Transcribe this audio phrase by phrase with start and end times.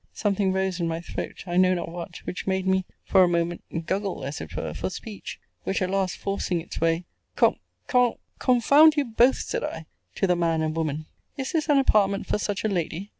[0.15, 3.61] Something rose in my throat, I know not what, which made me, for a moment,
[3.85, 8.97] guggle, as it were, for speech: which, at last, forcing its way, con con confound
[8.97, 9.85] you both, said I,
[10.15, 11.05] to the man and woman,
[11.37, 13.09] is this an apartment for such a lady?